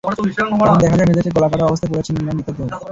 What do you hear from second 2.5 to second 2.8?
দেহ।